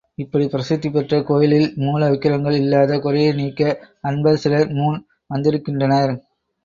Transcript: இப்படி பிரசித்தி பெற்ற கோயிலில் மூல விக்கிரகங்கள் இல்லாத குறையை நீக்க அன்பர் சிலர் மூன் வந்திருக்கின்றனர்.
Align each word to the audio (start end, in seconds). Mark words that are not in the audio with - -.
இப்படி 0.17 0.47
பிரசித்தி 0.47 0.89
பெற்ற 0.89 1.19
கோயிலில் 1.21 1.67
மூல 1.75 2.09
விக்கிரகங்கள் 2.09 2.57
இல்லாத 2.57 2.97
குறையை 2.99 3.33
நீக்க 3.33 3.61
அன்பர் 4.01 4.41
சிலர் 4.43 4.71
மூன் 4.71 4.97
வந்திருக்கின்றனர். 5.29 6.13